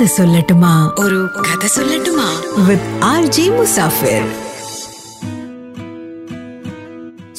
[0.00, 0.92] കഥ സൊല്ലട്ടുമാ.
[0.98, 2.42] ഒരു കഥ സൊല്ലട്ടുമാ.
[2.66, 4.28] വിത്ത് ആർ ജി മുസാഫിർ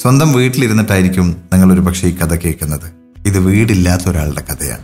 [0.02, 2.92] സ്വന്തം വീട്ടിലിരുന്നിട്ടായിരിക്കും നിങ്ങൾ ഒരു പക്ഷേ ഈ കഥ കേൾക്കുന്നത്.
[3.26, 4.82] ഇത് വീടില്ലാത്ത ഒരാളുടെ കഥയാണ്.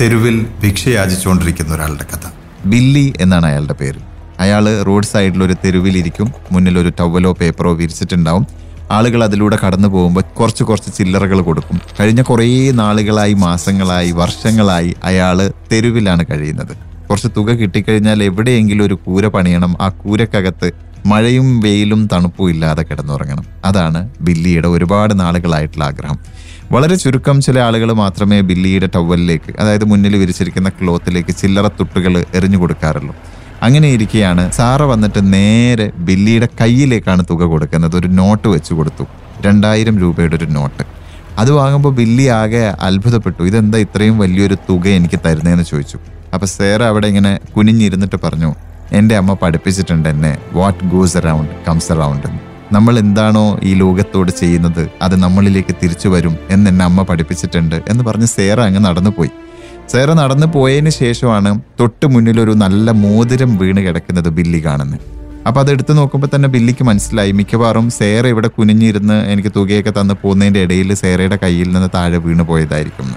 [0.00, 2.30] തെരുവിൽ ഭിക്ഷ യാചിച്ചുകൊണ്ടിരിക്കുന്ന ഒരാളുടെ കഥ.
[2.66, 3.98] ബില്ലി എന്നാണ് അയാളുടെ പേര്.
[4.38, 6.32] അയാൾ റോഡ് സൈഡിൽ ഒരു തെരുവിലിരിക്കും.
[6.52, 8.46] മുന്നിൽ ഒരു ടവലോ പേപ്പറോ വിരിച്ചിട്ടുണ്ടാവും.
[8.90, 11.80] ആളുകൾ അതിലൂടെ കടന്നു പോകുമ്പോൾ കുറച്ച് കുറച്ച് ചില്ലറകൾ കൊടുക്കും.
[12.00, 16.89] കഴിഞ്ഞ കുറേ നാളുകളായി മാസങ്ങളായി വർഷങ്ങളായി അയാൾ തെരുവിലാണ് കഴിയുന്നത്.
[17.10, 19.76] കുറച്ച് തുക കിട്ടിക്കഴിഞ്ഞാൽ എവിടെയെങ്കിലും ഒരു കൂര പണിയണം.
[19.80, 20.72] ആ കൂരക്കകത്ത്
[21.06, 23.44] മഴയും വെയിലും തണുപ്പും ഇല്ലാതെ കിടന്നുറങ്ങണം.
[23.64, 26.18] അതാണ് ബില്ലിയുടെ ഒരുപാട് നാളുകളായിട്ടുള്ള ആഗ്രഹം.
[26.72, 33.14] വളരെ ചുരുക്കം ചില ആളുകൾ മാത്രമേ ബില്ലിയുടെ ടവലിലേക്ക് അതായത് മുന്നിൽ വിരിച്ചിരിക്കുന്ന ക്ലോത്തിലേക്ക് ചില്ലറ തുട്ടുകൾ എറിഞ്ഞു കൊടുക്കാറുള്ളൂ.
[33.62, 37.96] അങ്ങനെ ഇരിക്കെയാണ് സാറ വന്നിട്ട് നേരെ ബില്ലിയുടെ കയ്യിലേക്കാണ് തുക കൊടുക്കുന്നത്.
[37.96, 39.06] ഒരു നോട്ട് വെച്ച് കൊടുത്തു.
[39.40, 40.82] രണ്ടായിരം രൂപയുടെ ഒരു നോട്ട്.
[41.38, 43.42] അത് വാങ്ങുമ്പോൾ ബില്ലി ആകെ അത്ഭുതപ്പെട്ടു.
[43.42, 45.98] ഇതെന്താ ഇത്രയും വലിയൊരു തുക എനിക്ക് തരുന്നതെന്ന് ചോദിച്ചു.
[46.34, 48.50] അപ്പൊ സേറ അവിടെ ഇങ്ങനെ കുനിഞ്ഞിരുന്നിട്ട് പറഞ്ഞു
[48.98, 52.28] എന്റെ അമ്മ പഠിപ്പിച്ചിട്ടുണ്ട് എന്നെ what goes around comes around
[52.72, 58.28] നമ്മൾ എന്താണോ ഈ ലോകത്തോട് ചെയ്യുന്നത് അത് നമ്മളിലേക്ക് തിരിച്ചു വരും എന്ന് എന്നെ അമ്മ പഠിപ്പിച്ചിട്ടുണ്ട് എന്ന് പറഞ്ഞ്
[58.38, 59.32] സേറ അങ്ങ് നടന്നുപോയി.
[59.92, 65.06] സേറ നടന്നു പോയതിന് ശേഷമാണ് തൊട്ട് മുന്നിലൊരു നല്ല മോതിരം വീണ് കിടക്കുന്നത് ബില്ലി കാണുന്നത്
[65.46, 67.32] അപ്പൊ അത് എടുത്തു നോക്കുമ്പോൾ തന്നെ ബില്ലിക്ക് മനസ്സിലായി.
[67.32, 73.08] മിക്കവാറും സേറ ഇവിടെ കുനിഞ്ഞിരുന്ന് എനിക്ക് തുകയൊക്കെ തന്നു പോകുന്നതിന്റെ ഇടയിൽ സേറയുടെ കയ്യിൽ നിന്ന് താഴെ വീണ് പോയതായിരിക്കും.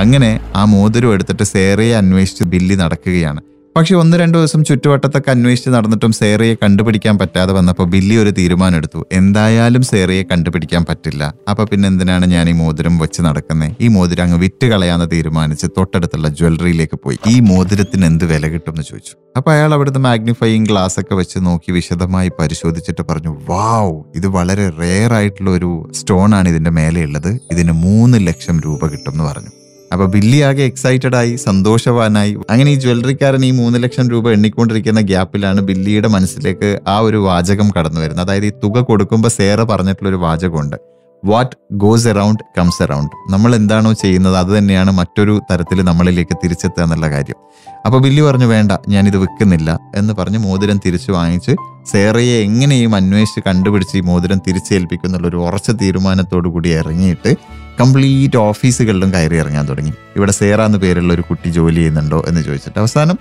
[0.00, 3.40] അങ്ങനെ ആ മോതിരം എടുത്തിട്ട് സേറയെ അന്വേഷിച്ച് ബില്ലി നടക്കുകയാണ്.
[3.76, 9.00] പക്ഷെ ഒന്ന് രണ്ടു ദിവസം ചുറ്റുവട്ടത്തൊക്കെ അന്വേഷിച്ച് നടന്നിട്ടും സേറയെ കണ്ടുപിടിക്കാൻ പറ്റാതെ വന്നപ്പോൾ ബില്ലി ഒരു തീരുമാനം എടുത്തു
[9.12, 11.24] എന്തായാലും സേറയെ കണ്ടുപിടിക്കാൻ പറ്റില്ല.
[11.50, 16.28] അപ്പൊ പിന്നെ എന്തിനാണ് ഞാൻ ഈ മോതിരം വെച്ച് നടക്കുന്നത് ഈ മോതിരം അങ്ങ് വിറ്റ് കളയാന്ന് തീരുമാനിച്ച് തൊട്ടടുത്തുള്ള
[16.28, 17.18] ജ്വല്ലറിയിലേക്ക് പോയി.
[17.32, 19.14] ഈ മോതിരത്തിന് എന്ത് വില കിട്ടും എന്ന് ചോദിച്ചു.
[19.36, 25.12] അപ്പൊ അയാൾ അവിടുന്ന് മാഗ്നിഫൈയിങ് ഗ്ലാസ് ഒക്കെ വെച്ച് നോക്കി വിശദമായി പരിശോധിച്ചിട്ട് പറഞ്ഞു വാവ് ഇത് വളരെ റെയർ
[25.12, 29.52] ആയിട്ടുള്ള ഒരു സ്റ്റോൺ ആണ് ഇതിന്റെ മേലെയുള്ളത് ഇതിന് മൂന്ന് ലക്ഷം രൂപ കിട്ടും എന്ന് പറഞ്ഞു.
[29.96, 32.32] അപ്പൊ ബില്ലി ആകെ എക്സൈറ്റഡ് ആയി സന്തോഷവാനായി.
[32.50, 38.00] അങ്ങനെ ഈ ജ്വല്ലറിക്കാരൻ ഈ മൂന്ന് ലക്ഷം രൂപ എണ്ണിക്കൊണ്ടിരിക്കുന്ന ഗ്യാപ്പിലാണ് ബില്ലിയുടെ മനസ്സിലേക്ക് ആ ഒരു വാചകം കടന്നു
[38.00, 38.24] വരുന്നത്.
[38.26, 40.76] അതായത് ഈ തുക കൊടുക്കുമ്പോൾ സേറ പറഞ്ഞിട്ടുള്ള ഒരു വാചകമുണ്ട്.
[41.24, 47.06] What goes around comes around നമ്മൾ എന്താണോ ചെയ്യുന്നത് അത് തന്നെയാണ് മറ്റൊരു തരത്തിൽ നമ്മളിലേക്ക് തിരിച്ചെത്തുക എന്നുള്ള
[47.10, 47.38] കാര്യം.
[47.86, 51.54] അപ്പോൾ ബില്ലി പറഞ്ഞു വേണ്ട ഞാനിത് വിൽക്കുന്നില്ല എന്ന് പറഞ്ഞ് മോതിരം തിരിച്ചു വാങ്ങിച്ച്
[51.92, 57.32] സേറയെ എങ്ങനെയും അന്വേഷിച്ച് കണ്ടുപിടിച്ച് ഈ മോതിരം തിരിച്ചേൽപ്പിക്കുന്നുള്ള ഒരു ഉറച്ച തീരുമാനത്തോടു കൂടി ഇറങ്ങിയിട്ട്
[57.80, 59.92] കംപ്ലീറ്റ് ഓഫീസുകളിലും കയറി ഇറങ്ങാൻ തുടങ്ങി.
[60.16, 63.18] ഇവിടെ സേറ എന്ന പേരുള്ള ഒരു കുട്ടി ജോലി ചെയ്യുന്നുണ്ടോ എന്ന് ചോദിച്ചിട്ട് അവസാനം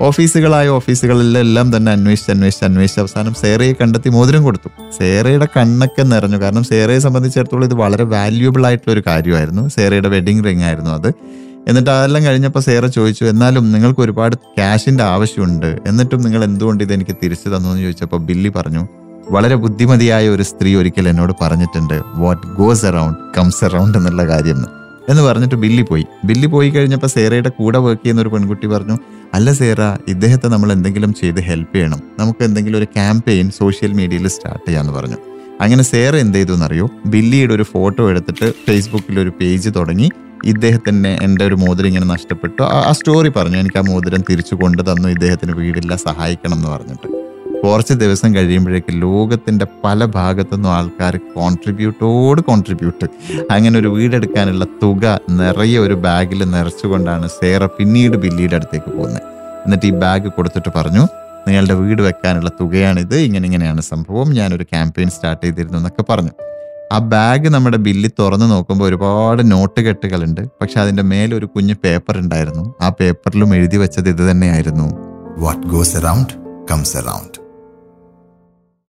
[0.00, 4.68] ഓഫീസുകളായ ഓഫീസുകളിലെല്ലാം തന്നെ അന്വേഷിച്ച് അന്വേഷിച്ച് അന്വേഷിച്ച് അവസാനം സേറയെ കണ്ടെത്തി മോതിരം കൊടുത്തു.
[4.98, 6.36] സേറയുടെ കണ്ണൊക്കെ നിറഞ്ഞു.
[6.40, 9.68] കാരണം സേറയെ സംബന്ധിച്ചിടത്തോളം ഇത് വളരെ വാല്യുബിൾ ആയിട്ടുള്ള ഒരു കാര്യമായിരുന്നു.
[9.68, 11.08] സേറയുടെ വെഡിങ് റിംഗ് ആയിരുന്നു അത്.
[11.68, 15.78] എന്നിട്ട് അതെല്ലാം കഴിഞ്ഞപ്പോൾ സേറ ചോദിച്ചു എന്നാലും നിങ്ങൾക്ക് ഒരുപാട് ക്യാഷിന്റെ ആവശ്യമുണ്ട്.
[15.86, 17.68] എന്നിട്ടും നിങ്ങൾ എന്തുകൊണ്ട് ഇത് എനിക്ക് തിരിച്ചു തന്നു?
[17.68, 18.88] എന്ന് ചോദിച്ചപ്പോൾ ബില്ലി പറഞ്ഞു
[19.30, 24.66] വളരെ ബുദ്ധിമതിയായ ഒരു സ്ത്രീ ഒരിക്കൽ എന്നോട് പറഞ്ഞിട്ടുണ്ട് what goes around comes around എന്നുള്ള കാര്യം
[25.08, 26.04] എന്ന് പറഞ്ഞിട്ട് ബില്ലി പോയി.
[26.24, 28.98] ബില്ലി പോയി കഴിഞ്ഞപ്പോൾ സേറയുടെ കൂടെ വർക്ക് ചെയ്യുന്ന ഒരു പെൺകുട്ടി പറഞ്ഞു
[29.34, 32.00] അല്ല സേറ ഇദ്ദേഹത്തെ നമ്മൾ എന്തെങ്കിലും ചെയ്ത് ഹെൽപ്പ് ചെയ്യണം.
[32.18, 35.16] നമുക്ക് എന്തെങ്കിലും ഒരു ക്യാമ്പയിൻ സോഷ്യൽ മീഡിയയിൽ സ്റ്റാർട്ട് ചെയ്യാമെന്ന് പറഞ്ഞു.
[35.60, 40.08] അങ്ങനെ സേറ എന്ത് ചെയ്തു എന്നറിയോ ബില്ലിയുടെ ഒരു ഫോട്ടോ എടുത്തിട്ട് ഫേസ്ബുക്കിൽ ഒരു പേജ് തുടങ്ങി.
[40.44, 42.62] ഇദ്ദേഹത്തിന് എന്റെ ഒരു മോതിരം ഇങ്ങനെ നഷ്ടപ്പെട്ടു.
[42.62, 47.17] ആ സ്റ്റോറി പറഞ്ഞു എനിക്ക് ആ മോതിരം തിരിച്ചു കൊണ്ടു തന്നു ഇദ്ദേഹത്തിന് വീടില്ല സഹായിക്കണം എന്ന് പറഞ്ഞിട്ട്.
[47.64, 53.06] കുറച്ച് ദിവസം കഴിയുമ്പോഴേക്ക് ലോകത്തിന്റെ പല ഭാഗത്തുനിന്നും ആൾക്കാർ കോൺട്രിബ്യൂട്ടോട് കോൺട്രിബ്യൂട്ട്
[53.50, 59.22] അങ്ങനെ ഒരു വീടെടുക്കാനുള്ള തുക നിറയെ ഒരു ബാഗിൽ നിറച്ചുകൊണ്ടാണ് സേറ പിന്നീട് ബില്ലിയുടെ അടുത്തേക്ക് പോകുന്നത്.
[59.64, 61.00] എന്നിട്ട് ഈ ബാഗ് കൊടുത്തിട്ട് പറഞ്ഞു
[61.48, 63.16] നിങ്ങളുടെ വീട് വെക്കാനുള്ള തുകയാണിത്.
[63.16, 64.30] ഇങ്ങനെ ഇങ്ങനെയാണ് സംഭവം.
[64.32, 66.30] ഞാനൊരു ക്യാമ്പയിൻ സ്റ്റാർട്ട് ചെയ്തിരുന്നു എന്നൊക്കെ പറഞ്ഞു.
[66.92, 70.40] ആ ബാഗ് നമ്മുടെ ബില്ലിൽ തുറന്ന് നോക്കുമ്പോൾ ഒരുപാട് നോട്ട് കെട്ടുകളുണ്ട്.
[70.60, 72.74] പക്ഷെ അതിന്റെ മേലെ ഒരു കുഞ്ഞു പേപ്പർ ഉണ്ടായിരുന്നു.
[72.80, 74.88] ആ പേപ്പറിലും എഴുതി വെച്ചത് ഇത് തന്നെയായിരുന്നു.
[75.38, 77.47] What goes around comes around